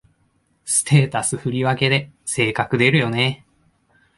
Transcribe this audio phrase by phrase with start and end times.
[0.65, 3.45] ステータス振り分けで性格出るよね